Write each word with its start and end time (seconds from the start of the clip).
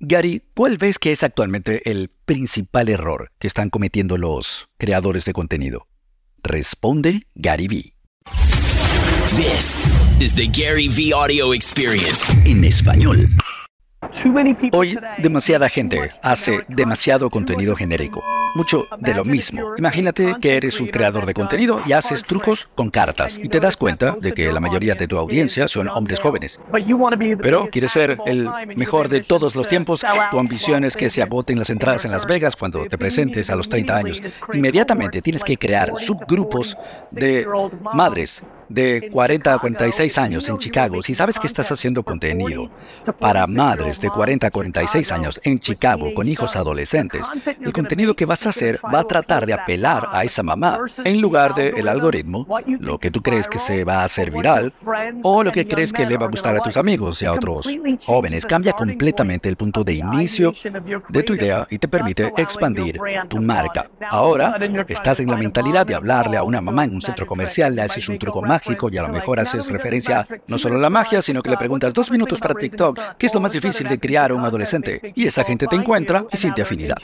Gary, 0.00 0.42
¿cuál 0.54 0.76
ves 0.76 0.98
que 0.98 1.10
es 1.10 1.22
actualmente 1.22 1.90
el 1.90 2.10
principal 2.26 2.90
error 2.90 3.32
que 3.38 3.46
están 3.46 3.70
cometiendo 3.70 4.18
los 4.18 4.68
creadores 4.76 5.24
de 5.24 5.32
contenido? 5.32 5.88
Responde 6.42 7.22
Gary 7.34 7.66
V. 7.66 7.94
This 9.36 9.78
is 10.20 10.34
the 10.34 10.48
Gary 10.48 10.88
V 10.88 11.14
Audio 11.14 11.54
Experience. 11.54 12.30
En 12.44 12.64
español. 12.64 13.26
Hoy 14.72 14.98
demasiada 15.16 15.70
gente 15.70 16.10
hace 16.22 16.60
demasiado 16.68 17.30
contenido 17.30 17.74
genérico, 17.74 18.22
mucho 18.56 18.88
de 18.98 19.14
lo 19.14 19.24
mismo. 19.24 19.74
Imagínate 19.76 20.36
que 20.40 20.56
eres 20.56 20.80
un 20.80 20.88
creador 20.88 21.26
de 21.26 21.34
contenido 21.34 21.80
y 21.86 21.92
haces 21.92 22.24
trucos 22.24 22.66
con 22.74 22.90
cartas 22.90 23.38
y 23.42 23.48
te 23.48 23.60
das 23.60 23.76
cuenta 23.76 24.16
de 24.20 24.32
que 24.32 24.52
la 24.52 24.60
mayoría 24.60 24.94
de 24.94 25.06
tu 25.06 25.18
audiencia 25.18 25.68
son 25.68 25.88
hombres 25.88 26.20
jóvenes. 26.20 26.58
Pero 27.40 27.68
quieres 27.70 27.92
ser 27.92 28.18
el 28.26 28.48
mejor 28.74 29.08
de 29.08 29.20
todos 29.20 29.54
los 29.54 29.68
tiempos, 29.68 30.04
tu 30.30 30.38
ambición 30.38 30.84
es 30.84 30.96
que 30.96 31.10
se 31.10 31.22
agoten 31.22 31.58
las 31.58 31.70
entradas 31.70 32.04
en 32.04 32.10
Las 32.10 32.26
Vegas 32.26 32.56
cuando 32.56 32.86
te 32.86 32.98
presentes 32.98 33.50
a 33.50 33.56
los 33.56 33.68
30 33.68 33.96
años. 33.96 34.22
Inmediatamente 34.52 35.22
tienes 35.22 35.44
que 35.44 35.56
crear 35.56 35.92
subgrupos 35.98 36.76
de 37.10 37.46
madres 37.94 38.42
de 38.68 39.08
40 39.12 39.54
a 39.54 39.58
46 39.58 40.18
años 40.18 40.48
en 40.48 40.58
Chicago, 40.58 41.02
si 41.02 41.14
sabes 41.14 41.38
que 41.38 41.46
estás 41.46 41.70
haciendo 41.70 42.02
contenido 42.02 42.70
para 43.18 43.46
madres 43.46 44.00
de 44.00 44.10
40 44.10 44.46
a 44.46 44.50
46 44.50 45.12
años 45.12 45.40
en 45.44 45.58
Chicago 45.58 46.12
con 46.14 46.28
hijos 46.28 46.56
adolescentes, 46.56 47.26
el 47.60 47.72
contenido 47.72 48.14
que 48.14 48.26
vas 48.26 48.46
a 48.46 48.50
hacer 48.50 48.80
va 48.92 49.00
a 49.00 49.04
tratar 49.04 49.46
de 49.46 49.54
apelar 49.54 50.08
a 50.12 50.24
esa 50.24 50.42
mamá 50.42 50.78
en 51.04 51.20
lugar 51.20 51.54
del 51.54 51.76
el 51.76 51.88
algoritmo, 51.88 52.46
lo 52.80 52.98
que 52.98 53.10
tú 53.10 53.22
crees 53.22 53.48
que 53.48 53.58
se 53.58 53.84
va 53.84 54.00
a 54.00 54.04
hacer 54.04 54.30
viral 54.30 54.72
o 55.22 55.42
lo 55.42 55.52
que 55.52 55.66
crees 55.66 55.92
que 55.92 56.06
le 56.06 56.16
va 56.16 56.26
a 56.26 56.30
gustar 56.30 56.56
a 56.56 56.60
tus 56.60 56.76
amigos 56.76 57.22
y 57.22 57.26
a 57.26 57.32
otros 57.32 57.68
jóvenes. 58.04 58.46
Cambia 58.46 58.72
completamente 58.72 59.48
el 59.48 59.56
punto 59.56 59.84
de 59.84 59.94
inicio 59.94 60.52
de 61.08 61.22
tu 61.22 61.34
idea 61.34 61.66
y 61.70 61.78
te 61.78 61.88
permite 61.88 62.32
expandir 62.36 62.98
tu 63.28 63.40
marca. 63.40 63.90
Ahora 64.08 64.56
estás 64.88 65.20
en 65.20 65.30
la 65.30 65.36
mentalidad 65.36 65.86
de 65.86 65.94
hablarle 65.94 66.36
a 66.36 66.42
una 66.42 66.60
mamá 66.60 66.84
en 66.84 66.94
un 66.94 67.02
centro 67.02 67.26
comercial, 67.26 67.74
le 67.74 67.82
haces 67.82 68.08
un 68.08 68.18
truco 68.18 68.42
más 68.42 68.55
y 68.90 68.98
a 68.98 69.02
lo 69.02 69.08
mejor 69.08 69.40
haces 69.40 69.68
referencia 69.70 70.26
no 70.46 70.58
solo 70.58 70.76
a 70.76 70.78
la 70.78 70.90
magia, 70.90 71.22
sino 71.22 71.42
que 71.42 71.50
le 71.50 71.56
preguntas 71.56 71.92
dos 71.92 72.10
minutos 72.10 72.40
para 72.40 72.54
TikTok, 72.54 73.16
¿qué 73.18 73.26
es 73.26 73.34
lo 73.34 73.40
más 73.40 73.52
difícil 73.52 73.88
de 73.88 73.98
criar 73.98 74.30
a 74.30 74.34
un 74.34 74.44
adolescente? 74.44 75.12
Y 75.14 75.26
esa 75.26 75.44
gente 75.44 75.66
te 75.66 75.76
encuentra 75.76 76.24
y 76.32 76.36
siente 76.36 76.62
afinidad. 76.62 76.96